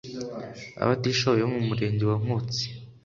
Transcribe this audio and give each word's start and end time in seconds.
abatishoboye 0.83 1.41
bo 1.43 1.51
mu 1.55 1.61
Murenge 1.69 2.03
wa 2.09 2.15
Nkotsi 2.21 2.65